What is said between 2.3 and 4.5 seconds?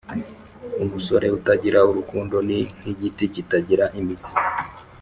,ni nk’igiti kitagira imizi